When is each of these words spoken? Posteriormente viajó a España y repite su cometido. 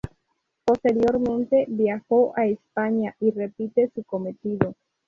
Posteriormente 0.65 1.65
viajó 1.67 2.33
a 2.35 2.47
España 2.47 3.15
y 3.19 3.29
repite 3.29 3.91
su 3.93 4.03
cometido. 4.03 4.73